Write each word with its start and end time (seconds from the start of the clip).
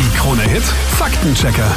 Die 0.00 0.16
Krone 0.16 0.40
Hit 0.44 0.62
Faktenchecker. 0.62 1.70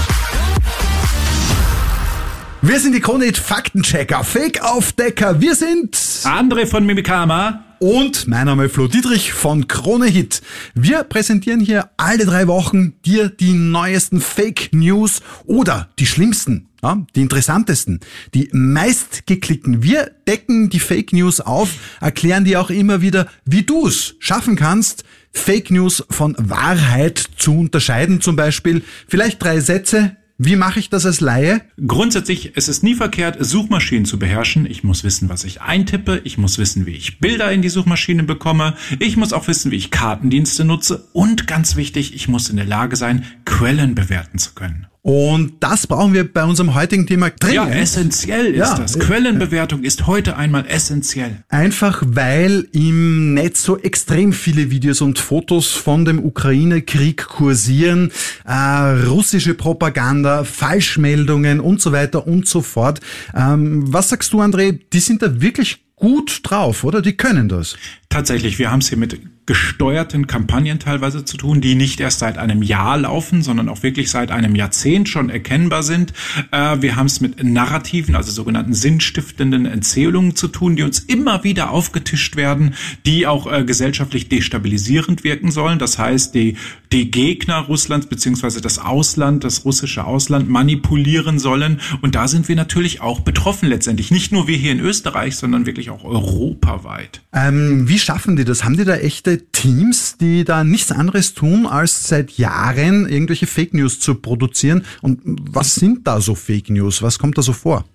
Wir 2.61 2.79
sind 2.79 2.95
die 2.95 3.01
Krone 3.01 3.25
Hit 3.25 3.37
Faktenchecker, 3.37 4.23
Fake-Aufdecker. 4.23 5.41
Wir 5.41 5.55
sind 5.55 5.93
André 6.23 6.65
von 6.65 6.85
Mimikama. 6.85 7.65
Und 7.83 8.29
mein 8.29 8.45
Name 8.45 8.67
ist 8.67 8.75
Flo 8.75 8.87
Dietrich 8.87 9.33
von 9.33 9.67
Krone 9.67 10.05
Hit. 10.05 10.41
Wir 10.73 11.03
präsentieren 11.03 11.59
hier 11.59 11.89
alle 11.97 12.25
drei 12.25 12.47
Wochen 12.47 12.93
dir 13.03 13.27
die 13.27 13.51
neuesten 13.51 14.21
Fake 14.21 14.69
News 14.71 15.21
oder 15.43 15.89
die 15.99 16.05
schlimmsten, 16.05 16.69
ja, 16.81 17.05
die 17.13 17.19
interessantesten, 17.19 17.99
die 18.33 18.47
meistgeklickten. 18.53 19.83
Wir 19.83 20.11
decken 20.25 20.69
die 20.69 20.79
Fake 20.79 21.11
News 21.11 21.41
auf, 21.41 21.71
erklären 21.99 22.45
dir 22.45 22.61
auch 22.61 22.69
immer 22.69 23.01
wieder, 23.01 23.27
wie 23.43 23.63
du 23.63 23.87
es 23.87 24.15
schaffen 24.19 24.55
kannst, 24.55 25.03
Fake 25.33 25.69
News 25.69 26.05
von 26.09 26.37
Wahrheit 26.39 27.21
zu 27.35 27.59
unterscheiden 27.59 28.21
zum 28.21 28.37
Beispiel. 28.37 28.81
Vielleicht 29.09 29.43
drei 29.43 29.59
Sätze, 29.59 30.15
wie 30.37 30.55
mache 30.55 30.79
ich 30.79 30.89
das 30.89 31.05
als 31.05 31.21
Laie? 31.21 31.61
Grundsätzlich, 31.85 32.53
es 32.55 32.67
ist 32.67 32.83
nie 32.83 32.95
verkehrt, 32.95 33.37
Suchmaschinen 33.39 34.05
zu 34.05 34.17
beherrschen. 34.17 34.65
Ich 34.65 34.83
muss 34.83 35.03
wissen, 35.03 35.29
was 35.29 35.43
ich 35.43 35.61
eintippe. 35.61 36.21
Ich 36.23 36.37
muss 36.37 36.57
wissen, 36.57 36.85
wie 36.85 36.91
ich 36.91 37.19
Bilder 37.19 37.51
in 37.51 37.61
die 37.61 37.69
Suchmaschine 37.69 38.23
bekomme. 38.23 38.75
Ich 38.99 39.15
muss 39.15 39.31
auch 39.31 39.47
wissen, 39.47 39.71
wie 39.71 39.75
ich 39.77 39.91
Kartendienste 39.91 40.65
nutze. 40.65 41.07
Und 41.13 41.45
ganz 41.45 41.75
wichtig, 41.75 42.15
ich 42.15 42.27
muss 42.27 42.49
in 42.49 42.57
der 42.57 42.65
Lage 42.65 42.95
sein, 42.95 43.25
Quellen 43.45 43.93
bewerten 43.93 44.39
zu 44.39 44.53
können. 44.53 44.87
Und 45.03 45.55
das 45.59 45.85
brauchen 45.85 46.13
wir 46.13 46.31
bei 46.31 46.45
unserem 46.45 46.75
heutigen 46.75 47.05
Thema 47.05 47.29
dringend. 47.29 47.55
Ja, 47.55 47.67
essentiell 47.67 48.45
ist 48.53 48.69
ja. 48.69 48.77
das. 48.77 48.97
Quellenbewertung 48.97 49.83
ist 49.83 50.07
heute 50.07 50.37
einmal 50.37 50.65
essentiell. 50.65 51.43
Einfach 51.49 52.01
weil 52.05 52.69
im 52.71 53.33
Netz 53.33 53.63
so 53.63 53.77
extrem 53.77 54.31
viele 54.31 54.71
Videos 54.71 55.01
und 55.01 55.19
Fotos 55.19 55.73
von 55.73 56.05
dem 56.05 56.23
Ukraine-Krieg 56.23 57.27
kursieren, 57.27 58.11
äh, 58.45 58.53
russische 58.53 59.55
Propaganda, 59.55 60.45
Falschmeldungen 60.45 61.59
und 61.59 61.81
so 61.81 61.91
weiter 61.91 62.25
und 62.25 62.47
so 62.47 62.61
fort. 62.61 63.01
Ähm, 63.35 63.91
was 63.91 64.07
sagst 64.07 64.31
du, 64.31 64.39
André? 64.39 64.79
Die 64.93 65.01
sind 65.01 65.21
da 65.21 65.41
wirklich 65.41 65.83
gut 65.97 66.39
drauf, 66.43 66.85
oder? 66.85 67.01
Die 67.01 67.17
können 67.17 67.49
das. 67.49 67.75
Tatsächlich, 68.07 68.57
wir 68.57 68.71
haben 68.71 68.79
es 68.79 68.87
hier 68.87 68.97
mit 68.97 69.19
gesteuerten 69.45 70.25
Kampagnen 70.25 70.79
teilweise 70.79 71.25
zu 71.25 71.35
tun, 71.35 71.59
die 71.59 71.75
nicht 71.75 71.99
erst 71.99 72.19
seit 72.19 72.37
einem 72.37 72.63
Jahr 72.63 72.97
laufen, 72.97 73.41
sondern 73.41 73.67
auch 73.67 73.83
wirklich 73.83 74.09
seit 74.09 74.31
einem 74.31 74.55
Jahrzehnt 74.55 75.09
schon 75.09 75.29
erkennbar 75.29 75.83
sind. 75.83 76.13
Äh, 76.51 76.81
wir 76.81 76.95
haben 76.95 77.07
es 77.07 77.19
mit 77.19 77.43
Narrativen, 77.43 78.15
also 78.15 78.31
sogenannten 78.31 78.73
sinnstiftenden 78.73 79.65
Erzählungen 79.65 80.35
zu 80.35 80.47
tun, 80.47 80.77
die 80.77 80.83
uns 80.83 80.99
immer 80.99 81.43
wieder 81.43 81.71
aufgetischt 81.71 82.37
werden, 82.37 82.75
die 83.05 83.27
auch 83.27 83.51
äh, 83.51 83.65
gesellschaftlich 83.65 84.29
destabilisierend 84.29 85.25
wirken 85.25 85.51
sollen. 85.51 85.77
Das 85.77 85.99
heißt, 85.99 86.33
die, 86.35 86.55
die 86.93 87.11
Gegner 87.11 87.57
Russlands 87.57 88.07
beziehungsweise 88.07 88.61
das 88.61 88.79
Ausland, 88.79 89.43
das 89.43 89.65
russische 89.65 90.05
Ausland 90.05 90.49
manipulieren 90.49 91.37
sollen. 91.37 91.81
Und 92.01 92.15
da 92.15 92.29
sind 92.29 92.47
wir 92.47 92.55
natürlich 92.55 93.01
auch 93.01 93.19
betroffen 93.19 93.67
letztendlich. 93.67 94.09
Nicht 94.09 94.31
nur 94.31 94.47
wir 94.47 94.55
hier 94.55 94.71
in 94.71 94.79
Österreich, 94.79 95.35
sondern 95.35 95.65
wirklich 95.65 95.89
auch 95.89 96.05
europaweit. 96.05 97.21
Ähm, 97.33 97.89
wie 97.89 97.99
schaffen 97.99 98.37
die 98.37 98.45
das? 98.45 98.63
Haben 98.63 98.77
die 98.77 98.85
da 98.85 98.95
echte 98.95 99.32
Teams, 99.37 100.17
die 100.17 100.43
da 100.43 100.63
nichts 100.63 100.91
anderes 100.91 101.33
tun, 101.33 101.65
als 101.65 102.07
seit 102.07 102.31
Jahren 102.31 103.07
irgendwelche 103.07 103.47
Fake 103.47 103.73
News 103.73 103.99
zu 103.99 104.15
produzieren. 104.15 104.83
Und 105.01 105.21
was 105.23 105.75
sind 105.75 106.07
da 106.07 106.21
so 106.21 106.35
Fake 106.35 106.69
News? 106.69 107.01
Was 107.01 107.19
kommt 107.19 107.37
da 107.37 107.41
so 107.41 107.53
vor? 107.53 107.85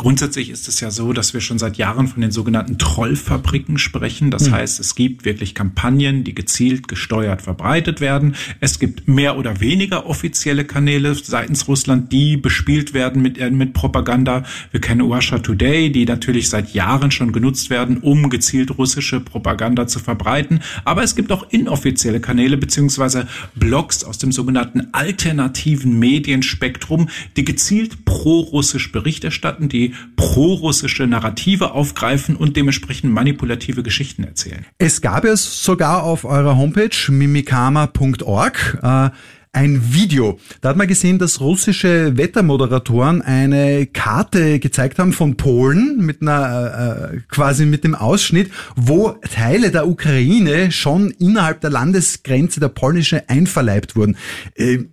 Grundsätzlich 0.00 0.50
ist 0.50 0.68
es 0.68 0.78
ja 0.78 0.92
so, 0.92 1.12
dass 1.12 1.34
wir 1.34 1.40
schon 1.40 1.58
seit 1.58 1.76
Jahren 1.76 2.06
von 2.06 2.22
den 2.22 2.30
sogenannten 2.30 2.78
Trollfabriken 2.78 3.78
sprechen. 3.78 4.30
Das 4.30 4.48
mhm. 4.48 4.52
heißt, 4.52 4.78
es 4.78 4.94
gibt 4.94 5.24
wirklich 5.24 5.56
Kampagnen, 5.56 6.22
die 6.22 6.36
gezielt 6.36 6.86
gesteuert 6.86 7.42
verbreitet 7.42 8.00
werden. 8.00 8.36
Es 8.60 8.78
gibt 8.78 9.08
mehr 9.08 9.36
oder 9.36 9.60
weniger 9.60 10.06
offizielle 10.06 10.64
Kanäle 10.64 11.16
seitens 11.16 11.66
Russland, 11.66 12.12
die 12.12 12.36
bespielt 12.36 12.94
werden 12.94 13.22
mit, 13.22 13.38
äh, 13.38 13.50
mit 13.50 13.72
Propaganda. 13.72 14.44
Wir 14.70 14.80
kennen 14.80 15.00
Russia 15.00 15.40
Today, 15.40 15.90
die 15.90 16.04
natürlich 16.04 16.48
seit 16.48 16.72
Jahren 16.74 17.10
schon 17.10 17.32
genutzt 17.32 17.68
werden, 17.68 17.98
um 17.98 18.30
gezielt 18.30 18.78
russische 18.78 19.18
Propaganda 19.18 19.88
zu 19.88 19.98
verbreiten. 19.98 20.60
Aber 20.84 21.02
es 21.02 21.16
gibt 21.16 21.32
auch 21.32 21.46
inoffizielle 21.50 22.20
Kanäle 22.20 22.56
beziehungsweise 22.56 23.26
Blogs 23.54 24.04
aus 24.04 24.18
dem 24.18 24.32
sogenannten 24.32 24.88
alternativen 24.92 25.98
Medienspektrum, 25.98 27.08
die 27.36 27.44
gezielt 27.44 28.04
pro-russisch 28.04 28.92
Bericht 28.92 29.24
erstatten, 29.24 29.68
die 29.68 29.94
pro-russische 30.16 31.06
Narrative 31.06 31.72
aufgreifen 31.72 32.36
und 32.36 32.56
dementsprechend 32.56 33.12
manipulative 33.12 33.82
Geschichten 33.82 34.24
erzählen. 34.24 34.66
Es 34.78 35.00
gab 35.00 35.24
es 35.24 35.64
sogar 35.64 36.02
auf 36.02 36.24
eurer 36.24 36.56
Homepage 36.56 36.90
mimikama.org. 37.08 38.78
Äh, 38.82 39.10
ein 39.52 39.92
Video. 39.92 40.38
Da 40.60 40.70
hat 40.70 40.76
man 40.76 40.88
gesehen, 40.88 41.18
dass 41.18 41.40
russische 41.40 42.16
Wettermoderatoren 42.16 43.22
eine 43.22 43.86
Karte 43.86 44.58
gezeigt 44.58 44.98
haben 44.98 45.12
von 45.12 45.36
Polen 45.36 46.04
mit 46.04 46.22
einer 46.22 47.12
äh, 47.12 47.20
quasi 47.28 47.66
mit 47.66 47.84
dem 47.84 47.94
Ausschnitt, 47.94 48.50
wo 48.76 49.10
Teile 49.32 49.70
der 49.70 49.88
Ukraine 49.88 50.70
schon 50.72 51.10
innerhalb 51.10 51.60
der 51.60 51.70
Landesgrenze 51.70 52.60
der 52.60 52.68
polnische 52.68 53.28
einverleibt 53.28 53.96
wurden. 53.96 54.16
Äh, 54.54 54.84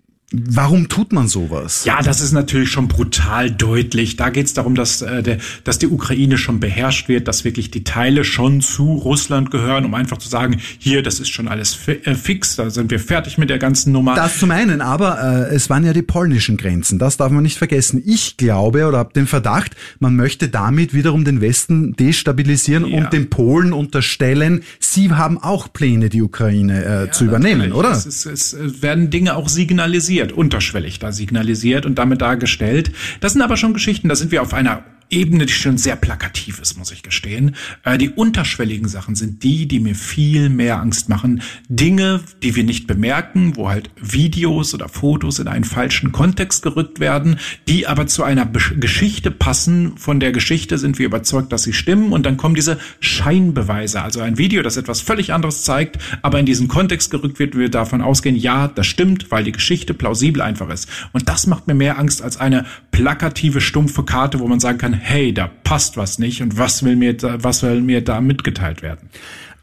Warum 0.48 0.90
tut 0.90 1.14
man 1.14 1.28
sowas? 1.28 1.86
Ja, 1.86 2.02
das 2.02 2.22
ist 2.22 2.32
natürlich 2.32 2.70
schon 2.70 2.88
brutal 2.88 3.52
deutlich. 3.52 4.16
Da 4.16 4.30
geht 4.30 4.48
es 4.48 4.54
darum, 4.54 4.76
dass, 4.76 5.02
äh, 5.02 5.24
der, 5.24 5.38
dass 5.64 5.80
die 5.80 5.88
Ukraine 5.88 6.38
schon 6.38 6.60
beherrscht 6.60 7.08
wird, 7.08 7.28
dass 7.28 7.44
wirklich 7.44 7.72
die 7.72 7.84
Teile 7.84 8.24
schon 8.24 8.62
zu 8.62 8.96
Russland 8.96 9.52
gehören, 9.52 9.86
um 9.86 9.94
einfach 9.94 10.18
zu 10.18 10.30
sagen, 10.30 10.60
hier, 10.80 11.04
das 11.04 11.20
ist 11.20 11.30
schon 11.30 11.48
alles 11.48 11.74
fi 11.74 12.00
äh, 12.04 12.16
fix, 12.16 12.56
da 12.56 12.70
sind 12.70 12.92
wir 12.92 13.00
fertig 13.00 13.38
mit 13.38 13.50
der 13.50 13.60
ganzen 13.60 13.92
Nummer. 13.92 14.16
Das 14.16 14.40
zum 14.40 14.52
einen, 14.52 14.82
aber 14.82 15.48
äh, 15.50 15.56
es 15.56 15.70
waren 15.70 15.84
ja 15.86 15.94
die 15.94 16.02
polnischen 16.02 16.58
Grenzen, 16.58 17.00
das 17.00 17.18
darf 17.18 17.32
man 17.32 17.44
nicht 17.44 17.58
vergessen. 17.58 18.02
Ich 18.06 18.38
glaube 18.38 18.86
oder 18.88 18.98
habe 18.98 19.14
den 19.14 19.28
Verdacht, 19.28 19.76
man 20.00 20.16
möchte 20.16 20.50
damit 20.50 20.94
wiederum 20.94 21.26
den 21.26 21.42
Westen 21.42 21.96
destabilisieren 21.96 22.86
ja. 22.86 22.98
und 22.98 23.14
den 23.14 23.30
Polen 23.30 23.74
unterstellen, 23.74 24.64
sie 24.80 25.12
haben 25.12 25.38
auch 25.38 25.72
Pläne, 25.72 26.10
die 26.10 26.22
Ukraine 26.22 26.84
äh, 26.84 27.06
ja, 27.06 27.12
zu 27.12 27.26
übernehmen, 27.26 27.72
oder? 27.72 27.92
Es, 27.92 28.06
ist, 28.06 28.26
es 28.26 28.82
werden 28.82 29.10
Dinge 29.10 29.36
auch 29.36 29.50
signalisiert, 29.50 30.25
unterschwellig 30.32 31.00
da 31.00 31.12
signalisiert 31.12 31.86
und 31.86 31.96
damit 31.96 32.22
dargestellt. 32.22 32.92
Das 33.20 33.34
sind 33.34 33.42
aber 33.42 33.58
schon 33.58 33.74
Geschichten, 33.74 34.10
da 34.10 34.16
sind 34.16 34.32
wir 34.32 34.42
auf 34.42 34.54
einer 34.54 34.84
Ebene, 35.10 35.46
die 35.46 35.54
schon 35.54 35.78
sehr 35.78 35.96
plakativ 35.96 36.60
ist, 36.60 36.78
muss 36.78 36.92
ich 36.92 37.04
gestehen. 37.04 37.56
Äh, 37.84 37.98
die 37.98 38.10
unterschwelligen 38.10 38.88
Sachen 38.88 39.16
sind 39.16 39.44
die, 39.44 39.68
die 39.68 39.80
mir 39.80 39.96
viel 39.96 40.50
mehr 40.50 40.80
Angst 40.80 41.10
machen. 41.10 41.42
Dinge, 41.70 42.22
die 42.42 42.56
wir 42.56 42.64
nicht 42.64 42.88
bemerken, 42.88 43.56
wo 43.56 43.70
halt 43.70 43.92
Videos 44.02 44.74
oder 44.74 44.90
Fotos 44.90 45.40
in 45.40 45.48
einen 45.48 45.64
falschen 45.64 46.12
Kontext 46.12 46.64
gerückt 46.64 47.00
werden, 47.00 47.40
die 47.68 47.88
aber 47.88 48.08
zu 48.08 48.24
einer 48.24 48.46
Be 48.46 48.60
Geschichte 48.80 49.32
passen. 49.32 49.98
Von 49.98 50.20
der 50.20 50.32
Geschichte 50.32 50.78
sind 50.78 50.98
wir 50.98 51.06
überzeugt, 51.06 51.52
dass 51.52 51.64
sie 51.64 51.74
stimmen 51.74 52.12
und 52.12 52.26
dann 52.26 52.38
kommen 52.38 52.56
diese 52.56 52.80
Scheinbeweise. 53.00 54.02
Also 54.02 54.22
ein 54.22 54.38
Video, 54.38 54.64
das 54.64 54.78
etwas 54.78 55.02
völlig 55.02 55.34
anderes 55.34 55.64
zeigt, 55.64 56.00
aber 56.22 56.40
in 56.40 56.46
diesen 56.46 56.68
Kontext 56.68 57.12
gerückt 57.12 57.38
wird, 57.38 57.56
wir 57.56 57.70
davon 57.70 58.02
ausgehen, 58.02 58.36
ja, 58.36 58.68
das 58.68 58.88
stimmt, 58.88 59.30
weil 59.30 59.44
die 59.44 59.52
Geschichte 59.52 59.94
plausibel 59.94 60.42
einfach 60.42 60.70
ist. 60.70 60.90
Und 61.14 61.30
das 61.30 61.48
macht 61.48 61.68
mir 61.68 61.76
mehr 61.76 62.00
Angst 62.00 62.22
als 62.22 62.38
eine 62.38 62.66
plakative, 62.92 63.62
stumpfe 63.62 64.04
Karte, 64.04 64.40
wo 64.40 64.48
man 64.48 64.60
sagen 64.60 64.78
kann, 64.78 64.95
hey, 65.00 65.34
da 65.34 65.50
passt 65.64 65.98
was 65.98 66.20
nicht 66.20 66.42
und 66.42 66.58
was 66.58 66.84
will 66.84 66.96
mir 66.96 67.16
da, 67.16 67.44
was 67.44 67.64
will 67.64 67.82
mir 67.82 68.04
da 68.04 68.22
mitgeteilt 68.22 68.82
werden? 68.82 69.10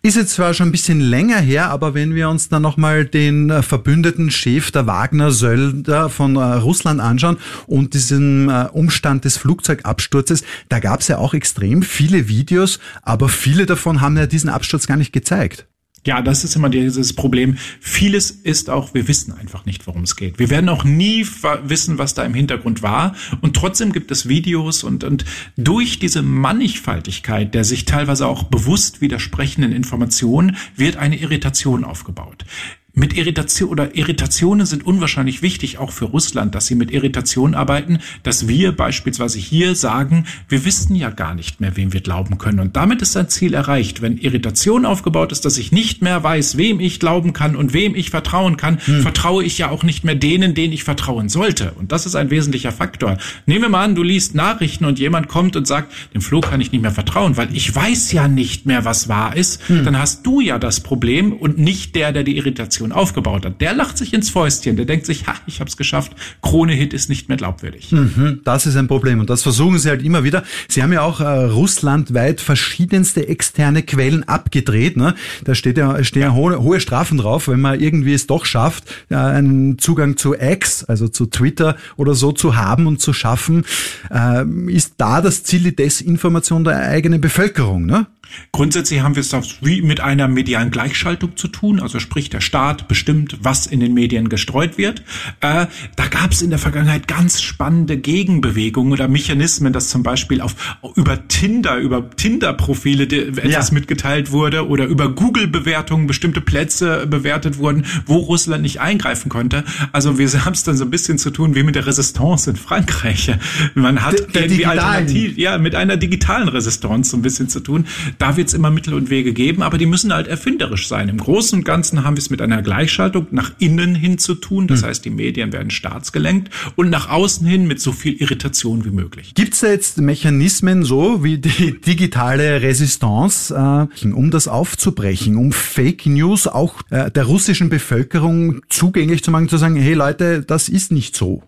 Ist 0.04 0.16
jetzt 0.16 0.32
zwar 0.32 0.53
schon 0.53 0.69
ein 0.69 0.72
bisschen 0.72 0.98
länger 0.98 1.38
her, 1.38 1.70
aber 1.70 1.94
wenn 1.94 2.16
wir 2.16 2.28
uns 2.28 2.48
dann 2.48 2.62
nochmal 2.62 3.04
den 3.04 3.50
äh, 3.50 3.62
verbündeten 3.62 4.32
Chef 4.32 4.72
der 4.72 4.88
Wagner-Söldner 4.88 6.09
von 6.09 6.34
äh, 6.34 6.41
Russland 6.41 7.00
anschauen 7.00 7.37
und 7.69 7.94
diesen 7.94 8.48
äh, 8.48 8.69
Umstand 8.72 9.25
des 9.25 9.37
Flugzeugabsturzes, 9.37 10.43
da 10.69 10.81
gab 10.81 11.03
es 11.03 11.09
ja 11.09 11.19
auch 11.19 11.34
extrem 11.34 11.82
viele 11.82 12.26
Videos, 12.26 12.81
aber 13.03 13.28
viele 13.28 13.64
davon 13.64 14.00
haben 14.00 14.16
ja 14.16 14.26
diesen 14.26 14.50
Absturz 14.50 14.88
gar 14.88 14.97
nicht 14.97 15.12
gezeigt. 15.12 15.69
Ja, 16.04 16.20
das 16.20 16.42
ist 16.42 16.56
immer 16.56 16.68
dieses 16.68 17.12
Problem. 17.12 17.56
Vieles 17.80 18.32
ist 18.32 18.70
auch, 18.70 18.92
wir 18.92 19.06
wissen 19.06 19.32
einfach 19.32 19.66
nicht, 19.66 19.86
worum 19.86 20.02
es 20.02 20.16
geht. 20.16 20.40
Wir 20.40 20.50
werden 20.50 20.69
auch 20.69 20.82
nie 20.82 21.25
wissen, 21.64 21.96
was 21.96 22.14
da 22.14 22.25
im 22.25 22.34
Hintergrund 22.34 22.82
war. 22.82 23.14
Und 23.40 23.54
trotzdem 23.54 23.93
gibt 23.93 24.10
es 24.10 24.28
Videos 24.28 24.82
und, 24.82 25.04
und 25.04 25.25
durch 25.56 26.00
diese 26.00 26.22
Mannigfaltigkeit 26.22 27.54
der 27.54 27.64
sich 27.64 27.84
teilweise 27.84 28.26
auch 28.26 28.44
bewusst 28.44 29.00
widersprechenden 29.00 29.72
Informationen 29.72 30.56
wird 30.76 30.96
eine 30.96 31.16
Irritation 31.16 31.84
aufgebaut 31.84 32.44
mit 32.94 33.16
Irritation 33.16 33.70
oder 33.70 33.96
Irritationen 33.96 34.66
sind 34.66 34.84
unwahrscheinlich 34.84 35.40
wichtig, 35.40 35.78
auch 35.78 35.92
für 35.92 36.04
Russland, 36.04 36.54
dass 36.54 36.66
sie 36.66 36.74
mit 36.74 36.90
Irritationen 36.90 37.54
arbeiten, 37.54 38.00
dass 38.22 38.48
wir 38.48 38.72
beispielsweise 38.72 39.38
hier 39.38 39.74
sagen, 39.74 40.26
wir 40.48 40.66
wissen 40.66 40.94
ja 40.94 41.08
gar 41.08 41.34
nicht 41.34 41.60
mehr, 41.60 41.76
wem 41.76 41.94
wir 41.94 42.02
glauben 42.02 42.36
können. 42.36 42.60
Und 42.60 42.76
damit 42.76 43.00
ist 43.00 43.12
sein 43.12 43.30
Ziel 43.30 43.54
erreicht. 43.54 44.02
Wenn 44.02 44.18
Irritation 44.18 44.84
aufgebaut 44.84 45.32
ist, 45.32 45.46
dass 45.46 45.56
ich 45.56 45.72
nicht 45.72 46.02
mehr 46.02 46.22
weiß, 46.22 46.58
wem 46.58 46.80
ich 46.80 47.00
glauben 47.00 47.32
kann 47.32 47.56
und 47.56 47.72
wem 47.72 47.94
ich 47.94 48.10
vertrauen 48.10 48.58
kann, 48.58 48.78
hm. 48.84 49.00
vertraue 49.00 49.42
ich 49.42 49.56
ja 49.56 49.70
auch 49.70 49.84
nicht 49.84 50.04
mehr 50.04 50.14
denen, 50.14 50.54
denen 50.54 50.74
ich 50.74 50.84
vertrauen 50.84 51.30
sollte. 51.30 51.72
Und 51.72 51.92
das 51.92 52.04
ist 52.04 52.14
ein 52.14 52.30
wesentlicher 52.30 52.72
Faktor. 52.72 53.16
Nehmen 53.46 53.62
wir 53.62 53.68
mal 53.70 53.84
an, 53.84 53.94
du 53.94 54.02
liest 54.02 54.34
Nachrichten 54.34 54.84
und 54.84 54.98
jemand 54.98 55.28
kommt 55.28 55.56
und 55.56 55.66
sagt, 55.66 55.92
dem 56.12 56.20
Flo 56.20 56.42
kann 56.42 56.60
ich 56.60 56.72
nicht 56.72 56.82
mehr 56.82 56.92
vertrauen, 56.92 57.38
weil 57.38 57.48
ich 57.56 57.74
weiß 57.74 58.12
ja 58.12 58.28
nicht 58.28 58.66
mehr, 58.66 58.84
was 58.84 59.08
wahr 59.08 59.34
ist. 59.34 59.66
Hm. 59.68 59.86
Dann 59.86 59.98
hast 59.98 60.26
du 60.26 60.40
ja 60.40 60.58
das 60.58 60.80
Problem 60.80 61.32
und 61.32 61.56
nicht 61.56 61.94
der, 61.94 62.12
der 62.12 62.22
die 62.22 62.36
Irritation 62.36 62.81
Argumentation 62.82 62.93
aufgebaut 62.93 63.44
hat, 63.44 63.61
der 63.61 63.75
lacht 63.75 63.99
sich 63.99 64.12
ins 64.12 64.31
Fäustchen, 64.31 64.76
der 64.76 64.84
denkt 64.84 65.06
sich, 65.06 65.26
ha, 65.26 65.34
ich 65.46 65.61
hab's 65.61 65.76
geschafft, 65.76 66.12
Krone-Hit 66.43 66.93
ist 66.93 67.08
nicht 67.08 67.29
mehr 67.29 67.37
glaubwürdig. 67.37 67.93
Mhm, 67.93 68.40
das 68.44 68.67
ist 68.67 68.76
ein 68.76 68.88
Problem 68.88 69.20
und 69.20 69.31
das 69.31 69.43
versuchen 69.43 69.79
sie 69.79 69.88
halt 69.88 70.02
immer 70.02 70.25
wieder. 70.25 70.43
Sie 70.69 70.82
haben 70.82 70.93
ja 70.93 71.02
auch 71.02 71.20
äh, 71.20 71.25
russlandweit 71.25 72.40
verschiedenste 72.40 73.29
externe 73.29 73.82
Quellen 73.82 74.25
abgedreht. 74.29 74.96
Ne? 74.96 75.14
Da 75.44 75.55
steht 75.55 75.79
ja, 75.79 76.02
stehen 76.05 76.23
ja 76.23 76.32
hohe, 76.32 76.61
hohe 76.62 76.81
Strafen 76.81 77.19
drauf, 77.19 77.49
wenn 77.49 77.61
man 77.61 77.81
irgendwie 77.81 78.14
es 78.14 78.26
doch 78.26 78.44
schafft, 78.44 78.85
äh, 79.11 79.17
einen 79.17 79.78
Zugang 79.78 80.17
zu 80.17 80.35
X, 80.35 80.85
also 80.85 81.08
zu 81.08 81.26
Twitter 81.26 81.76
oder 81.96 82.14
so 82.14 82.32
zu 82.32 82.56
haben 82.56 82.87
und 82.87 83.00
zu 83.00 83.12
schaffen. 83.12 83.64
Äh, 84.11 84.44
ist 84.69 84.94
da 84.99 85.20
das 85.20 85.44
Ziel 85.44 85.62
die 85.62 85.76
Desinformation 85.76 86.64
der 86.64 86.78
eigenen 86.78 87.20
Bevölkerung? 87.20 87.87
Ne? 87.87 88.06
Grundsätzlich 88.52 89.00
haben 89.00 89.17
wir 89.17 89.20
es 89.20 89.32
wie 89.62 89.82
mit 89.82 90.00
einer 90.00 90.29
medialen 90.29 90.70
Gleichschaltung 90.70 91.37
zu 91.37 91.49
tun, 91.49 91.81
also 91.81 91.99
sprich 92.00 92.31
der 92.31 92.40
Staat 92.40 92.88
bestimmt, 92.88 93.38
was 93.40 93.67
in 93.67 93.81
den 93.81 93.94
Medien 93.94 94.29
gestreut 94.29 94.79
wird. 94.79 95.00
Äh, 95.40 95.67
da 95.96 96.06
gab 96.11 96.32
es 96.32 96.43
in 96.43 96.50
der 96.50 96.58
Vergangenheit 96.58 97.08
ganz 97.08 97.40
spannende 97.40 97.96
Gegenbewegungen 97.96 98.93
oder 98.93 99.08
Mechanismen, 99.08 99.73
dass 99.73 99.88
zum 99.88 100.02
Beispiel 100.02 100.40
auf 100.40 100.55
über 100.96 101.29
Tinder, 101.29 101.79
über 101.79 102.11
Tinder-Profile 102.11 103.05
etwas 103.05 103.69
ja. 103.69 103.75
mitgeteilt 103.75 104.32
wurde 104.32 104.69
oder 104.69 104.87
über 104.87 105.08
Google-Bewertungen 105.08 106.06
bestimmte 106.06 106.40
Plätze 106.40 107.06
bewertet 107.06 107.58
wurden, 107.58 107.85
wo 108.06 108.17
Russland 108.17 108.62
nicht 108.62 108.81
eingreifen 108.81 109.28
konnte. 109.28 109.64
Also 109.93 110.19
wir 110.19 110.31
haben 110.44 110.55
es 110.55 110.64
dann 110.64 110.76
so 110.76 110.85
ein 110.85 110.90
bisschen 110.90 111.19
zu 111.19 111.31
tun 111.31 111.55
wie 111.55 111.62
mit 111.62 111.75
der 111.75 111.87
Resistance 111.87 112.50
in 112.50 112.56
Frankreich. 112.56 113.31
Man 113.75 114.05
hat 114.05 114.35
der 114.35 114.43
irgendwie 114.43 114.67
alternativ, 114.67 115.38
ja, 115.38 115.58
mit 115.58 115.75
einer 115.75 115.96
digitalen 115.96 116.49
Resistance 116.49 117.11
so 117.11 117.17
ein 117.17 117.23
bisschen 117.23 117.49
zu 117.49 117.61
tun 117.61 117.87
da 118.22 118.36
wird 118.36 118.46
es 118.46 118.54
immer 118.54 118.70
Mittel 118.70 118.94
und 118.94 119.10
Wege 119.10 119.32
geben, 119.32 119.62
aber 119.62 119.78
die 119.78 119.86
müssen 119.86 120.14
halt 120.14 120.28
erfinderisch 120.28 120.86
sein. 120.86 121.08
Im 121.08 121.19
Großen 121.19 121.58
und 121.58 121.64
Ganzen 121.64 122.04
haben 122.04 122.14
wir 122.14 122.20
es 122.20 122.30
mit 122.30 122.40
einer 122.40 122.62
Gleichschaltung 122.62 123.26
nach 123.32 123.50
innen 123.58 123.96
hin 123.96 124.16
zu 124.16 124.36
tun. 124.36 124.69
Das 124.69 124.82
mhm. 124.82 124.86
heißt, 124.86 125.04
die 125.04 125.10
Medien 125.10 125.52
werden 125.52 125.70
staatsgelenkt 125.70 126.48
und 126.76 126.88
nach 126.88 127.10
außen 127.10 127.44
hin 127.44 127.66
mit 127.66 127.80
so 127.80 127.90
viel 127.90 128.14
Irritation 128.14 128.84
wie 128.84 128.92
möglich. 128.92 129.34
Gibt 129.34 129.54
es 129.54 129.60
da 129.60 129.70
jetzt 129.70 129.98
Mechanismen 129.98 130.84
so 130.84 131.24
wie 131.24 131.38
die 131.38 131.80
digitale 131.80 132.62
Resistance, 132.62 133.52
äh, 133.52 134.06
um 134.06 134.30
das 134.30 134.46
aufzubrechen, 134.46 135.36
um 135.36 135.50
Fake 135.50 136.06
News 136.06 136.46
auch 136.46 136.76
äh, 136.90 137.10
der 137.10 137.25
russischen 137.25 137.70
Bevölkerung 137.70 138.60
zugänglich 138.68 139.25
zu 139.25 139.32
machen, 139.32 139.48
zu 139.48 139.56
sagen, 139.56 139.75
hey 139.75 139.94
Leute, 139.94 140.42
das 140.42 140.68
ist 140.68 140.92
nicht 140.92 141.16
so? 141.16 141.42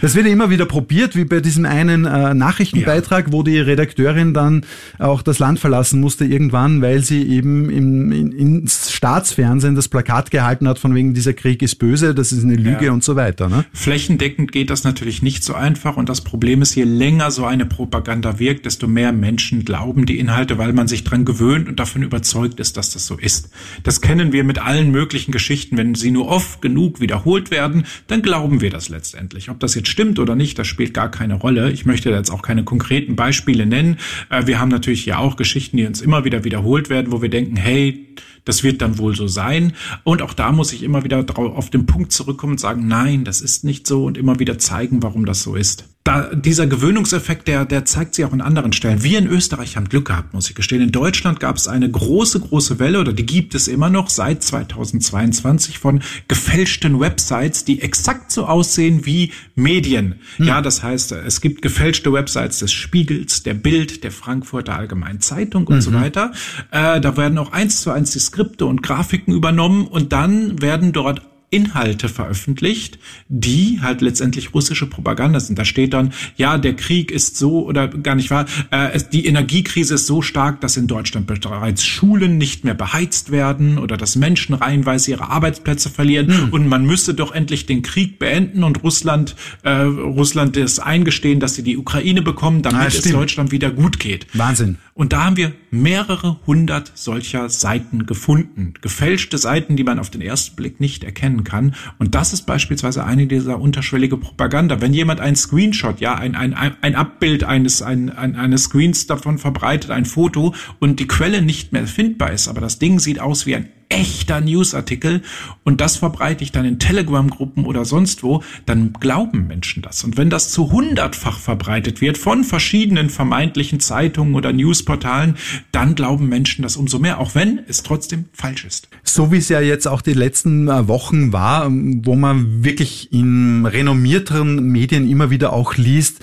Das 0.00 0.14
wird 0.14 0.26
ja 0.26 0.32
immer 0.32 0.50
wieder 0.50 0.66
probiert, 0.66 1.16
wie 1.16 1.24
bei 1.24 1.40
diesem 1.40 1.64
einen 1.64 2.04
äh, 2.04 2.34
Nachrichtenbeitrag, 2.34 3.26
ja. 3.26 3.32
wo 3.32 3.42
die 3.42 3.58
Redakteurin 3.58 4.34
dann 4.34 4.64
auch 4.98 5.22
das 5.22 5.38
Land 5.38 5.58
verlassen 5.58 6.00
musste 6.00 6.24
irgendwann, 6.24 6.82
weil 6.82 7.02
sie 7.02 7.22
eben 7.22 7.70
im, 7.70 8.12
in, 8.12 8.32
ins 8.32 8.92
Staatsfernsehen 8.92 9.74
das 9.74 9.88
Plakat 9.88 10.30
gehalten 10.30 10.68
hat 10.68 10.78
von 10.78 10.94
wegen 10.94 11.14
dieser 11.14 11.32
Krieg 11.32 11.62
ist 11.62 11.76
böse, 11.76 12.14
das 12.14 12.32
ist 12.32 12.44
eine 12.44 12.56
Lüge 12.56 12.86
ja. 12.86 12.92
und 12.92 13.02
so 13.02 13.16
weiter. 13.16 13.48
Ne? 13.48 13.64
Flächendeckend 13.72 14.52
geht 14.52 14.70
das 14.70 14.84
natürlich 14.84 15.22
nicht 15.22 15.42
so 15.44 15.54
einfach 15.54 15.96
und 15.96 16.08
das 16.08 16.20
Problem 16.20 16.62
ist, 16.62 16.74
je 16.74 16.84
länger 16.84 17.30
so 17.30 17.44
eine 17.44 17.66
Propaganda 17.66 18.38
wirkt, 18.38 18.66
desto 18.66 18.86
mehr 18.86 19.12
Menschen 19.12 19.64
glauben 19.64 20.06
die 20.06 20.18
Inhalte, 20.18 20.58
weil 20.58 20.72
man 20.72 20.88
sich 20.88 21.04
dran 21.04 21.24
gewöhnt 21.24 21.68
und 21.68 21.80
davon 21.80 22.02
überzeugt 22.02 22.60
ist, 22.60 22.76
dass 22.76 22.90
das 22.90 23.06
so 23.06 23.16
ist. 23.16 23.50
Das 23.82 24.00
kennen 24.00 24.32
wir 24.32 24.44
mit 24.44 24.58
allen 24.58 24.90
möglichen 24.90 25.32
Geschichten. 25.32 25.76
Wenn 25.76 25.94
sie 25.94 26.10
nur 26.10 26.28
oft 26.28 26.62
genug 26.62 27.00
wiederholt 27.00 27.50
werden, 27.50 27.84
dann 28.06 28.22
glauben 28.22 28.60
wir 28.60 28.70
das 28.70 28.88
letztendlich. 28.88 29.50
Ob 29.50 29.60
das 29.60 29.67
jetzt 29.74 29.88
stimmt 29.88 30.18
oder 30.18 30.34
nicht, 30.34 30.58
das 30.58 30.66
spielt 30.66 30.94
gar 30.94 31.10
keine 31.10 31.34
Rolle. 31.34 31.70
Ich 31.70 31.86
möchte 31.86 32.10
jetzt 32.10 32.30
auch 32.30 32.42
keine 32.42 32.64
konkreten 32.64 33.16
Beispiele 33.16 33.66
nennen. 33.66 33.98
Äh, 34.30 34.46
wir 34.46 34.60
haben 34.60 34.68
natürlich 34.68 35.06
ja 35.06 35.18
auch 35.18 35.36
Geschichten, 35.36 35.76
die 35.76 35.86
uns 35.86 36.00
immer 36.00 36.24
wieder 36.24 36.44
wiederholt 36.44 36.90
werden, 36.90 37.12
wo 37.12 37.22
wir 37.22 37.28
denken, 37.28 37.56
hey, 37.56 38.06
das 38.44 38.62
wird 38.62 38.80
dann 38.80 38.98
wohl 38.98 39.14
so 39.14 39.26
sein. 39.26 39.74
Und 40.04 40.22
auch 40.22 40.32
da 40.32 40.52
muss 40.52 40.72
ich 40.72 40.82
immer 40.82 41.04
wieder 41.04 41.24
auf 41.36 41.70
den 41.70 41.86
Punkt 41.86 42.12
zurückkommen 42.12 42.52
und 42.52 42.60
sagen, 42.60 42.88
nein, 42.88 43.24
das 43.24 43.40
ist 43.40 43.64
nicht 43.64 43.86
so 43.86 44.04
und 44.04 44.16
immer 44.16 44.38
wieder 44.38 44.58
zeigen, 44.58 45.02
warum 45.02 45.26
das 45.26 45.42
so 45.42 45.54
ist 45.54 45.88
da, 46.08 46.34
dieser 46.34 46.66
Gewöhnungseffekt, 46.66 47.48
der, 47.48 47.66
der 47.66 47.84
zeigt 47.84 48.14
sich 48.14 48.24
auch 48.24 48.32
in 48.32 48.40
anderen 48.40 48.72
Stellen. 48.72 49.02
Wir 49.02 49.18
in 49.18 49.26
Österreich 49.26 49.76
haben 49.76 49.90
Glück 49.90 50.06
gehabt, 50.06 50.32
muss 50.32 50.48
ich 50.48 50.56
gestehen. 50.56 50.80
In 50.80 50.90
Deutschland 50.90 51.38
gab 51.38 51.56
es 51.56 51.68
eine 51.68 51.90
große, 51.90 52.40
große 52.40 52.78
Welle, 52.78 53.00
oder 53.00 53.12
die 53.12 53.26
gibt 53.26 53.54
es 53.54 53.68
immer 53.68 53.90
noch 53.90 54.08
seit 54.08 54.42
2022 54.42 55.78
von 55.78 56.00
gefälschten 56.26 56.98
Websites, 56.98 57.66
die 57.66 57.82
exakt 57.82 58.32
so 58.32 58.46
aussehen 58.46 59.04
wie 59.04 59.32
Medien. 59.54 60.14
Hm. 60.38 60.46
Ja, 60.46 60.62
das 60.62 60.82
heißt, 60.82 61.12
es 61.12 61.42
gibt 61.42 61.60
gefälschte 61.60 62.10
Websites 62.10 62.60
des 62.60 62.72
Spiegels, 62.72 63.42
der 63.42 63.52
Bild, 63.52 64.02
der 64.02 64.10
Frankfurter 64.10 64.76
Allgemeinen 64.76 65.20
Zeitung 65.20 65.66
und 65.66 65.76
mhm. 65.76 65.80
so 65.82 65.92
weiter. 65.92 66.32
Äh, 66.70 67.02
da 67.02 67.18
werden 67.18 67.36
auch 67.36 67.52
eins 67.52 67.82
zu 67.82 67.90
eins 67.90 68.12
die 68.12 68.20
Skripte 68.20 68.64
und 68.64 68.82
Grafiken 68.82 69.34
übernommen 69.34 69.86
und 69.86 70.14
dann 70.14 70.62
werden 70.62 70.94
dort 70.94 71.20
Inhalte 71.50 72.08
veröffentlicht, 72.08 72.98
die 73.28 73.80
halt 73.80 74.02
letztendlich 74.02 74.54
russische 74.54 74.86
Propaganda 74.86 75.40
sind. 75.40 75.58
Da 75.58 75.64
steht 75.64 75.94
dann, 75.94 76.12
ja, 76.36 76.58
der 76.58 76.76
Krieg 76.76 77.10
ist 77.10 77.36
so 77.36 77.64
oder 77.64 77.88
gar 77.88 78.14
nicht 78.14 78.30
wahr, 78.30 78.46
äh, 78.70 78.98
die 79.12 79.26
Energiekrise 79.26 79.94
ist 79.94 80.06
so 80.06 80.20
stark, 80.20 80.60
dass 80.60 80.76
in 80.76 80.86
Deutschland 80.86 81.26
bereits 81.26 81.84
Schulen 81.84 82.36
nicht 82.36 82.64
mehr 82.64 82.74
beheizt 82.74 83.30
werden 83.30 83.78
oder 83.78 83.96
dass 83.96 84.16
Menschen 84.16 84.54
reihenweise 84.54 85.10
ihre 85.12 85.30
Arbeitsplätze 85.30 85.88
verlieren 85.88 86.28
hm. 86.28 86.48
und 86.50 86.68
man 86.68 86.84
müsse 86.84 87.14
doch 87.14 87.32
endlich 87.32 87.66
den 87.66 87.82
Krieg 87.82 88.18
beenden 88.18 88.62
und 88.62 88.82
Russland, 88.82 89.34
äh, 89.62 89.70
Russland 89.70 90.56
es 90.56 90.78
eingestehen, 90.78 91.40
dass 91.40 91.54
sie 91.54 91.62
die 91.62 91.78
Ukraine 91.78 92.22
bekommen, 92.22 92.62
damit 92.62 92.80
ah, 92.80 92.86
es 92.86 93.00
Deutschland 93.02 93.52
wieder 93.52 93.70
gut 93.70 93.98
geht. 93.98 94.26
Wahnsinn. 94.34 94.78
Und 94.94 95.12
da 95.12 95.24
haben 95.26 95.36
wir 95.36 95.52
mehrere 95.70 96.40
hundert 96.46 96.90
solcher 96.94 97.48
Seiten 97.48 98.06
gefunden. 98.06 98.74
Gefälschte 98.80 99.38
Seiten, 99.38 99.76
die 99.76 99.84
man 99.84 100.00
auf 100.00 100.10
den 100.10 100.20
ersten 100.20 100.56
Blick 100.56 100.80
nicht 100.80 101.04
erkennen 101.04 101.37
kann. 101.44 101.74
Und 101.98 102.14
das 102.14 102.32
ist 102.32 102.42
beispielsweise 102.42 103.04
eine 103.04 103.26
dieser 103.26 103.60
unterschwellige 103.60 104.16
Propaganda. 104.16 104.80
Wenn 104.80 104.94
jemand 104.94 105.20
ein 105.20 105.36
Screenshot, 105.36 106.00
ja, 106.00 106.14
ein, 106.14 106.34
ein, 106.34 106.54
ein 106.54 106.94
Abbild 106.94 107.44
eines, 107.44 107.82
ein, 107.82 108.10
ein, 108.10 108.36
eines 108.36 108.64
Screens 108.64 109.06
davon 109.06 109.38
verbreitet, 109.38 109.90
ein 109.90 110.04
Foto 110.04 110.54
und 110.78 111.00
die 111.00 111.06
Quelle 111.06 111.42
nicht 111.42 111.72
mehr 111.72 111.86
findbar 111.86 112.32
ist, 112.32 112.48
aber 112.48 112.60
das 112.60 112.78
Ding 112.78 112.98
sieht 112.98 113.20
aus 113.20 113.46
wie 113.46 113.56
ein 113.56 113.68
echter 113.98 114.40
Newsartikel 114.40 115.22
und 115.64 115.80
das 115.80 115.96
verbreite 115.96 116.44
ich 116.44 116.52
dann 116.52 116.64
in 116.64 116.78
Telegram-Gruppen 116.78 117.64
oder 117.64 117.84
sonst 117.84 118.22
wo, 118.22 118.44
dann 118.64 118.92
glauben 118.92 119.48
Menschen 119.48 119.82
das. 119.82 120.04
Und 120.04 120.16
wenn 120.16 120.30
das 120.30 120.50
zu 120.50 120.70
hundertfach 120.70 121.38
verbreitet 121.38 122.00
wird 122.00 122.16
von 122.16 122.44
verschiedenen 122.44 123.10
vermeintlichen 123.10 123.80
Zeitungen 123.80 124.36
oder 124.36 124.52
Newsportalen, 124.52 125.34
dann 125.72 125.96
glauben 125.96 126.28
Menschen 126.28 126.62
das 126.62 126.76
umso 126.76 127.00
mehr, 127.00 127.18
auch 127.18 127.34
wenn 127.34 127.60
es 127.66 127.82
trotzdem 127.82 128.26
falsch 128.32 128.64
ist. 128.64 128.88
So 129.02 129.32
wie 129.32 129.38
es 129.38 129.48
ja 129.48 129.60
jetzt 129.60 129.88
auch 129.88 130.00
die 130.00 130.12
letzten 130.12 130.68
äh, 130.68 130.86
Wochen 130.86 131.32
war, 131.32 131.68
wo 131.68 132.14
man 132.14 132.62
wirklich 132.64 133.12
in 133.12 133.66
renommierteren 133.66 134.68
Medien 134.70 135.10
immer 135.10 135.30
wieder 135.30 135.52
auch 135.52 135.76
liest, 135.76 136.22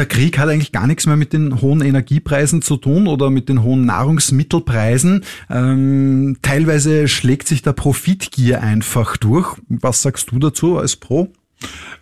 der 0.00 0.06
Krieg 0.06 0.38
hat 0.38 0.48
eigentlich 0.48 0.72
gar 0.72 0.86
nichts 0.86 1.04
mehr 1.04 1.16
mit 1.16 1.34
den 1.34 1.60
hohen 1.60 1.82
Energiepreisen 1.82 2.62
zu 2.62 2.78
tun 2.78 3.06
oder 3.06 3.28
mit 3.28 3.50
den 3.50 3.62
hohen 3.62 3.84
Nahrungsmittelpreisen. 3.84 5.24
Ähm, 5.50 6.38
teilweise 6.40 7.06
schlägt 7.06 7.46
sich 7.46 7.60
der 7.60 7.74
Profitgier 7.74 8.62
einfach 8.62 9.18
durch. 9.18 9.58
Was 9.68 10.00
sagst 10.00 10.30
du 10.30 10.38
dazu 10.38 10.78
als 10.78 10.96
Pro? 10.96 11.30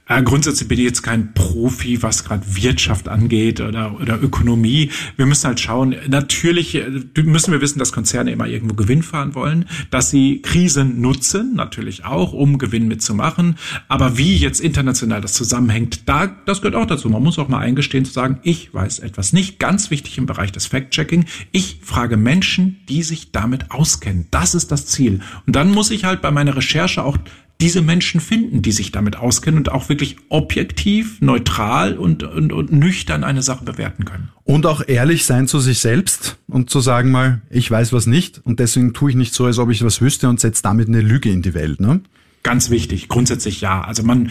Äh, 0.08 0.22
grundsätzlich 0.22 0.68
bin 0.68 0.78
ich 0.78 0.84
jetzt 0.86 1.02
kein 1.02 1.34
Profi, 1.34 2.02
was 2.02 2.24
gerade 2.24 2.42
Wirtschaft 2.56 3.08
angeht 3.08 3.60
oder, 3.60 4.00
oder 4.00 4.20
Ökonomie. 4.22 4.90
Wir 5.16 5.26
müssen 5.26 5.46
halt 5.46 5.60
schauen, 5.60 5.94
natürlich 6.08 6.74
äh, 6.74 6.88
müssen 7.22 7.52
wir 7.52 7.60
wissen, 7.60 7.78
dass 7.78 7.92
Konzerne 7.92 8.32
immer 8.32 8.46
irgendwo 8.46 8.74
Gewinn 8.74 9.02
fahren 9.02 9.34
wollen, 9.34 9.66
dass 9.90 10.08
sie 10.08 10.40
Krisen 10.40 11.02
nutzen, 11.02 11.54
natürlich 11.54 12.06
auch, 12.06 12.32
um 12.32 12.56
Gewinn 12.56 12.88
mitzumachen. 12.88 13.56
Aber 13.88 14.16
wie 14.16 14.34
jetzt 14.36 14.60
international 14.60 15.20
das 15.20 15.34
zusammenhängt, 15.34 16.08
da, 16.08 16.26
das 16.26 16.62
gehört 16.62 16.76
auch 16.76 16.86
dazu. 16.86 17.10
Man 17.10 17.22
muss 17.22 17.38
auch 17.38 17.48
mal 17.48 17.58
eingestehen 17.58 18.06
zu 18.06 18.12
sagen, 18.12 18.38
ich 18.42 18.72
weiß 18.72 19.00
etwas 19.00 19.34
nicht. 19.34 19.58
Ganz 19.58 19.90
wichtig 19.90 20.16
im 20.16 20.24
Bereich 20.24 20.52
des 20.52 20.66
Fact-Checking. 20.66 21.26
Ich 21.52 21.80
frage 21.82 22.16
Menschen, 22.16 22.80
die 22.88 23.02
sich 23.02 23.30
damit 23.30 23.70
auskennen. 23.70 24.26
Das 24.30 24.54
ist 24.54 24.72
das 24.72 24.86
Ziel. 24.86 25.20
Und 25.46 25.54
dann 25.54 25.70
muss 25.70 25.90
ich 25.90 26.04
halt 26.04 26.22
bei 26.22 26.30
meiner 26.30 26.56
Recherche 26.56 27.04
auch 27.04 27.18
diese 27.60 27.82
Menschen 27.82 28.20
finden, 28.20 28.62
die 28.62 28.70
sich 28.70 28.92
damit 28.92 29.16
auskennen 29.16 29.58
und 29.58 29.72
auch 29.72 29.88
wirklich 29.88 30.16
objektiv, 30.28 31.20
neutral 31.20 31.98
und, 31.98 32.22
und, 32.22 32.52
und 32.52 32.72
nüchtern 32.72 33.24
eine 33.24 33.42
Sache 33.42 33.64
bewerten 33.64 34.04
können. 34.04 34.28
Und 34.44 34.64
auch 34.64 34.82
ehrlich 34.86 35.24
sein 35.24 35.48
zu 35.48 35.58
sich 35.58 35.80
selbst 35.80 36.38
und 36.46 36.70
zu 36.70 36.80
sagen 36.80 37.10
mal, 37.10 37.42
ich 37.50 37.68
weiß 37.68 37.92
was 37.92 38.06
nicht 38.06 38.40
und 38.44 38.60
deswegen 38.60 38.94
tue 38.94 39.10
ich 39.10 39.16
nicht 39.16 39.34
so, 39.34 39.44
als 39.46 39.58
ob 39.58 39.70
ich 39.70 39.84
was 39.84 40.00
wüsste 40.00 40.28
und 40.28 40.38
setze 40.38 40.62
damit 40.62 40.88
eine 40.88 41.00
Lüge 41.00 41.30
in 41.30 41.42
die 41.42 41.54
Welt. 41.54 41.80
Ne? 41.80 42.00
Ganz 42.44 42.70
wichtig, 42.70 43.08
grundsätzlich 43.08 43.60
ja. 43.60 43.82
Also 43.82 44.04
man 44.04 44.30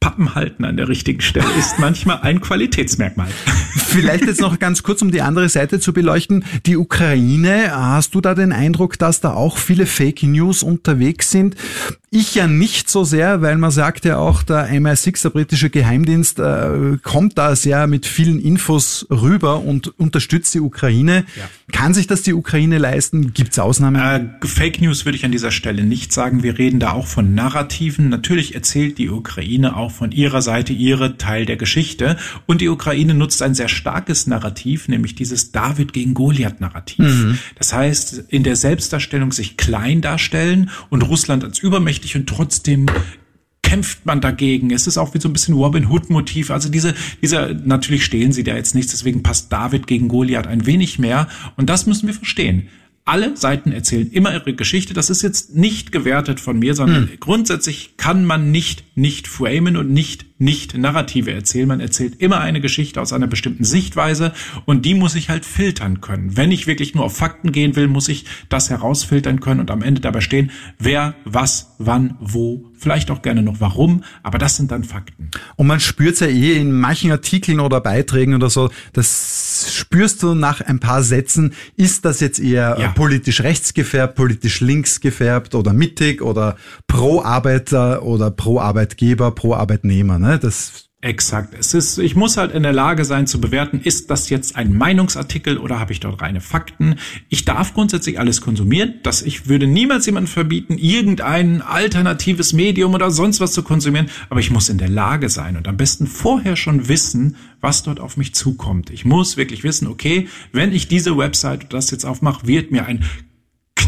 Pappen 0.00 0.34
halten 0.34 0.64
an 0.64 0.76
der 0.76 0.88
richtigen 0.88 1.20
Stelle 1.20 1.46
ist 1.58 1.78
manchmal 1.78 2.20
ein 2.20 2.40
Qualitätsmerkmal. 2.40 3.28
Vielleicht 3.74 4.26
jetzt 4.26 4.40
noch 4.40 4.58
ganz 4.58 4.82
kurz, 4.82 5.02
um 5.02 5.10
die 5.10 5.22
andere 5.22 5.48
Seite 5.48 5.80
zu 5.80 5.92
beleuchten. 5.92 6.44
Die 6.66 6.76
Ukraine, 6.76 7.72
hast 7.72 8.14
du 8.14 8.20
da 8.20 8.34
den 8.34 8.52
Eindruck, 8.52 8.98
dass 8.98 9.20
da 9.20 9.32
auch 9.32 9.58
viele 9.58 9.86
Fake 9.86 10.22
News 10.22 10.62
unterwegs 10.62 11.30
sind? 11.30 11.56
Ich 12.10 12.34
ja 12.34 12.46
nicht 12.46 12.88
so 12.88 13.04
sehr, 13.04 13.42
weil 13.42 13.58
man 13.58 13.70
sagt 13.70 14.06
ja 14.06 14.16
auch, 14.16 14.42
der 14.42 14.70
MI6, 14.70 15.22
der 15.22 15.30
britische 15.30 15.68
Geheimdienst, 15.68 16.38
äh, 16.38 16.96
kommt 17.02 17.36
da 17.36 17.54
sehr 17.54 17.86
mit 17.86 18.06
vielen 18.06 18.40
Infos 18.40 19.06
rüber 19.10 19.60
und 19.60 19.98
unterstützt 19.98 20.54
die 20.54 20.60
Ukraine. 20.60 21.26
Ja. 21.36 21.50
Kann 21.70 21.92
sich 21.92 22.06
das 22.06 22.22
die 22.22 22.32
Ukraine 22.32 22.78
leisten? 22.78 23.34
Gibt 23.34 23.52
es 23.52 23.58
Ausnahmen? 23.58 23.96
Äh, 24.42 24.46
Fake 24.46 24.80
News 24.80 25.04
würde 25.04 25.18
ich 25.18 25.26
an 25.26 25.32
dieser 25.32 25.50
Stelle 25.50 25.84
nicht 25.84 26.14
sagen. 26.14 26.42
Wir 26.42 26.56
reden 26.56 26.80
da 26.80 26.92
auch 26.92 27.06
von 27.06 27.34
Narrativen. 27.34 28.08
Natürlich 28.08 28.54
erzählt 28.54 28.96
die 28.96 29.10
Ukraine 29.10 29.76
auch 29.76 29.90
von 29.90 30.10
ihrer 30.10 30.40
Seite 30.40 30.72
ihre 30.72 31.18
Teil 31.18 31.44
der 31.44 31.56
Geschichte. 31.56 32.16
Und 32.46 32.62
die 32.62 32.70
Ukraine 32.70 33.12
nutzt 33.12 33.42
ein 33.42 33.54
sehr 33.54 33.68
starkes 33.68 34.26
Narrativ, 34.26 34.88
nämlich 34.88 35.14
dieses 35.14 35.52
David 35.52 35.92
gegen 35.92 36.14
Goliath-Narrativ. 36.14 37.00
Mhm. 37.00 37.38
Das 37.58 37.74
heißt, 37.74 38.24
in 38.28 38.44
der 38.44 38.56
Selbstdarstellung 38.56 39.32
sich 39.32 39.58
klein 39.58 40.00
darstellen 40.00 40.70
und 40.88 41.02
Russland 41.02 41.44
als 41.44 41.58
übermächtig 41.58 41.97
mächtig 41.98 42.16
und 42.16 42.28
trotzdem 42.28 42.86
kämpft 43.62 44.06
man 44.06 44.20
dagegen. 44.20 44.70
Es 44.70 44.86
ist 44.86 44.96
auch 44.96 45.14
wie 45.14 45.20
so 45.20 45.28
ein 45.28 45.32
bisschen 45.32 45.54
Robin 45.54 45.88
Hood 45.90 46.10
Motiv. 46.10 46.50
Also 46.50 46.70
diese, 46.70 46.94
dieser, 47.20 47.52
natürlich 47.52 48.04
stehlen 48.04 48.32
sie 48.32 48.44
da 48.44 48.56
jetzt 48.56 48.74
nichts, 48.74 48.92
deswegen 48.92 49.22
passt 49.22 49.52
David 49.52 49.86
gegen 49.86 50.08
Goliath 50.08 50.46
ein 50.46 50.64
wenig 50.64 50.98
mehr. 50.98 51.28
Und 51.56 51.68
das 51.68 51.86
müssen 51.86 52.06
wir 52.06 52.14
verstehen. 52.14 52.68
Alle 53.04 53.36
Seiten 53.36 53.72
erzählen 53.72 54.10
immer 54.10 54.32
ihre 54.32 54.54
Geschichte. 54.54 54.94
Das 54.94 55.10
ist 55.10 55.22
jetzt 55.22 55.54
nicht 55.54 55.92
gewertet 55.92 56.40
von 56.40 56.58
mir, 56.58 56.74
sondern 56.74 57.08
hm. 57.08 57.20
grundsätzlich 57.20 57.96
kann 57.96 58.24
man 58.24 58.50
nicht 58.50 58.84
nicht 58.96 59.28
framen 59.28 59.76
und 59.76 59.90
nicht 59.90 60.26
nicht 60.38 60.76
Narrative 60.76 61.32
erzählen. 61.32 61.68
Man 61.68 61.80
erzählt 61.80 62.20
immer 62.20 62.40
eine 62.40 62.60
Geschichte 62.60 63.00
aus 63.00 63.12
einer 63.12 63.26
bestimmten 63.26 63.64
Sichtweise 63.64 64.32
und 64.64 64.84
die 64.84 64.94
muss 64.94 65.14
ich 65.14 65.28
halt 65.28 65.44
filtern 65.44 66.00
können. 66.00 66.36
Wenn 66.36 66.52
ich 66.52 66.66
wirklich 66.66 66.94
nur 66.94 67.04
auf 67.04 67.16
Fakten 67.16 67.52
gehen 67.52 67.76
will, 67.76 67.88
muss 67.88 68.08
ich 68.08 68.24
das 68.48 68.70
herausfiltern 68.70 69.40
können 69.40 69.60
und 69.60 69.70
am 69.70 69.82
Ende 69.82 70.00
dabei 70.00 70.20
stehen, 70.20 70.50
wer, 70.78 71.14
was, 71.24 71.74
wann, 71.78 72.16
wo, 72.20 72.70
vielleicht 72.78 73.10
auch 73.10 73.22
gerne 73.22 73.42
noch 73.42 73.60
warum, 73.60 74.04
aber 74.22 74.38
das 74.38 74.56
sind 74.56 74.70
dann 74.70 74.84
Fakten. 74.84 75.30
Und 75.56 75.66
man 75.66 75.80
spürt 75.80 76.14
es 76.14 76.20
ja 76.20 76.28
eh 76.28 76.56
in 76.56 76.72
manchen 76.72 77.10
Artikeln 77.10 77.60
oder 77.60 77.80
Beiträgen 77.80 78.34
oder 78.34 78.50
so, 78.50 78.70
das 78.92 79.74
spürst 79.74 80.22
du 80.22 80.34
nach 80.34 80.60
ein 80.60 80.78
paar 80.78 81.02
Sätzen, 81.02 81.52
ist 81.76 82.04
das 82.04 82.20
jetzt 82.20 82.38
eher 82.38 82.76
ja. 82.78 82.88
politisch 82.88 83.40
rechts 83.40 83.74
gefärbt, 83.74 84.14
politisch 84.14 84.60
links 84.60 85.00
gefärbt 85.00 85.54
oder 85.54 85.72
mittig 85.72 86.22
oder 86.22 86.56
pro 86.86 87.22
Arbeiter 87.22 88.02
oder 88.02 88.30
pro 88.30 88.60
Arbeitgeber, 88.60 89.32
pro 89.32 89.54
Arbeitnehmer. 89.54 90.18
Ne? 90.18 90.27
Ne? 90.28 90.38
Das 90.38 90.88
Exakt. 91.00 91.54
Es 91.56 91.74
ist, 91.74 91.98
ich 91.98 92.16
muss 92.16 92.36
halt 92.36 92.50
in 92.50 92.64
der 92.64 92.72
Lage 92.72 93.04
sein 93.04 93.28
zu 93.28 93.40
bewerten, 93.40 93.80
ist 93.80 94.10
das 94.10 94.30
jetzt 94.30 94.56
ein 94.56 94.76
Meinungsartikel 94.76 95.56
oder 95.56 95.78
habe 95.78 95.92
ich 95.92 96.00
dort 96.00 96.20
reine 96.20 96.40
Fakten? 96.40 96.96
Ich 97.28 97.44
darf 97.44 97.72
grundsätzlich 97.72 98.18
alles 98.18 98.40
konsumieren. 98.40 98.94
dass 99.04 99.22
ich 99.22 99.46
würde 99.46 99.68
niemals 99.68 100.06
jemandem 100.06 100.32
verbieten, 100.32 100.76
irgendein 100.76 101.62
alternatives 101.62 102.52
Medium 102.52 102.94
oder 102.94 103.12
sonst 103.12 103.38
was 103.38 103.52
zu 103.52 103.62
konsumieren. 103.62 104.10
Aber 104.28 104.40
ich 104.40 104.50
muss 104.50 104.70
in 104.70 104.78
der 104.78 104.88
Lage 104.88 105.28
sein 105.28 105.56
und 105.56 105.68
am 105.68 105.76
besten 105.76 106.08
vorher 106.08 106.56
schon 106.56 106.88
wissen, 106.88 107.36
was 107.60 107.84
dort 107.84 108.00
auf 108.00 108.16
mich 108.16 108.34
zukommt. 108.34 108.90
Ich 108.90 109.04
muss 109.04 109.36
wirklich 109.36 109.62
wissen, 109.62 109.86
okay, 109.86 110.26
wenn 110.50 110.72
ich 110.72 110.88
diese 110.88 111.16
Website 111.16 111.72
das 111.72 111.92
jetzt 111.92 112.06
aufmache, 112.06 112.48
wird 112.48 112.72
mir 112.72 112.86
ein 112.86 113.04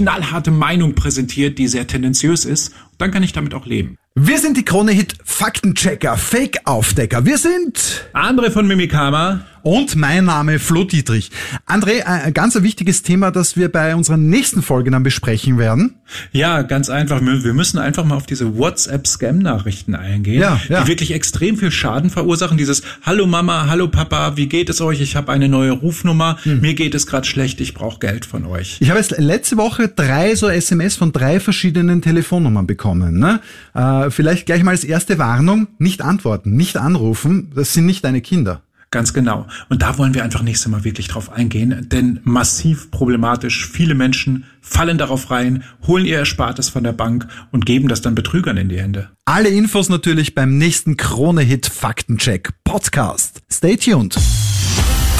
knallharte 0.00 0.50
Meinung 0.50 0.94
präsentiert, 0.94 1.58
die 1.58 1.68
sehr 1.68 1.86
tendenziös 1.86 2.46
ist. 2.46 2.72
Dann 2.96 3.10
kann 3.10 3.22
ich 3.22 3.34
damit 3.34 3.52
auch 3.52 3.66
leben. 3.66 3.98
Wir 4.14 4.38
sind 4.38 4.56
die 4.56 4.64
Krone-Hit 4.64 5.18
Faktenchecker, 5.24 6.16
Fake-Aufdecker. 6.16 7.26
Wir 7.26 7.36
sind 7.36 8.08
André 8.14 8.50
von 8.50 8.66
Mimikama 8.66 9.44
und 9.62 9.96
mein 9.96 10.24
Name 10.24 10.58
Flo 10.58 10.84
Dietrich. 10.84 11.30
André, 11.66 12.02
ein 12.02 12.32
ganz 12.34 12.60
wichtiges 12.60 13.02
Thema, 13.02 13.30
das 13.30 13.56
wir 13.56 13.70
bei 13.70 13.94
unserer 13.94 14.16
nächsten 14.16 14.62
Folge 14.62 14.90
dann 14.90 15.02
besprechen 15.02 15.58
werden. 15.58 15.96
Ja, 16.32 16.62
ganz 16.62 16.90
einfach. 16.90 17.20
Wir 17.20 17.54
müssen 17.54 17.78
einfach 17.78 18.04
mal 18.04 18.16
auf 18.16 18.26
diese 18.26 18.56
WhatsApp-Scam-Nachrichten 18.56 19.94
eingehen, 19.94 20.40
ja, 20.40 20.60
ja. 20.68 20.82
die 20.82 20.88
wirklich 20.88 21.12
extrem 21.12 21.56
viel 21.56 21.70
Schaden 21.70 22.10
verursachen. 22.10 22.56
Dieses 22.56 22.82
Hallo 23.02 23.26
Mama, 23.26 23.66
hallo 23.68 23.88
Papa, 23.88 24.36
wie 24.36 24.48
geht 24.48 24.68
es 24.70 24.80
euch? 24.80 25.00
Ich 25.00 25.16
habe 25.16 25.32
eine 25.32 25.48
neue 25.48 25.72
Rufnummer. 25.72 26.38
Hm. 26.42 26.60
Mir 26.60 26.74
geht 26.74 26.94
es 26.94 27.06
gerade 27.06 27.26
schlecht. 27.26 27.60
Ich 27.60 27.74
brauche 27.74 27.98
Geld 28.00 28.24
von 28.24 28.44
euch. 28.46 28.78
Ich 28.80 28.90
habe 28.90 28.98
jetzt 28.98 29.12
letzte 29.18 29.56
Woche 29.56 29.88
drei 29.88 30.34
so 30.34 30.48
SMS 30.48 30.96
von 30.96 31.12
drei 31.12 31.40
verschiedenen 31.40 32.02
Telefonnummern 32.02 32.66
bekommen. 32.66 33.18
Ne? 33.18 33.40
Äh, 33.74 34.10
vielleicht 34.10 34.46
gleich 34.46 34.62
mal 34.62 34.72
als 34.72 34.84
erste 34.84 35.18
Warnung: 35.18 35.68
Nicht 35.78 36.02
antworten, 36.02 36.56
nicht 36.56 36.76
anrufen. 36.76 37.52
Das 37.54 37.72
sind 37.72 37.86
nicht 37.86 38.04
deine 38.04 38.20
Kinder. 38.20 38.62
Ganz 38.92 39.14
genau. 39.14 39.46
Und 39.68 39.82
da 39.82 39.98
wollen 39.98 40.14
wir 40.14 40.24
einfach 40.24 40.42
nächstes 40.42 40.70
Mal 40.70 40.82
wirklich 40.82 41.06
drauf 41.06 41.30
eingehen, 41.30 41.88
denn 41.90 42.18
massiv 42.24 42.90
problematisch. 42.90 43.68
Viele 43.68 43.94
Menschen 43.94 44.44
fallen 44.60 44.98
darauf 44.98 45.30
rein, 45.30 45.62
holen 45.86 46.06
ihr 46.06 46.18
Erspartes 46.18 46.68
von 46.68 46.82
der 46.82 46.92
Bank 46.92 47.28
und 47.52 47.66
geben 47.66 47.86
das 47.86 48.00
dann 48.00 48.16
Betrügern 48.16 48.56
in 48.56 48.68
die 48.68 48.80
Hände. 48.80 49.10
Alle 49.24 49.48
Infos 49.48 49.88
natürlich 49.90 50.34
beim 50.34 50.58
nächsten 50.58 50.96
Krone-Hit 50.96 51.66
Faktencheck 51.66 52.50
Podcast. 52.64 53.42
Stay 53.50 53.76
tuned. 53.76 54.16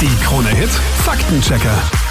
Die 0.01 0.23
Krone-Hit 0.25 0.69
Faktenchecker. 1.05 2.10